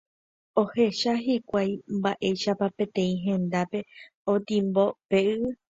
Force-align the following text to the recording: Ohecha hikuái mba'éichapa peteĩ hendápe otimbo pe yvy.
Ohecha 0.61 1.13
hikuái 1.25 1.71
mba'éichapa 1.99 2.67
peteĩ 2.77 3.13
hendápe 3.29 3.79
otimbo 4.35 4.83
pe 5.09 5.17
yvy. 5.33 5.51